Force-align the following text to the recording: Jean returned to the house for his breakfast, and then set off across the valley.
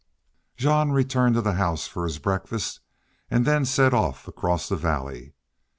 Jean 0.57 0.89
returned 0.89 1.35
to 1.35 1.41
the 1.43 1.53
house 1.53 1.85
for 1.85 2.05
his 2.05 2.17
breakfast, 2.17 2.79
and 3.29 3.45
then 3.45 3.63
set 3.63 3.93
off 3.93 4.27
across 4.27 4.67
the 4.67 4.75
valley. 4.75 5.35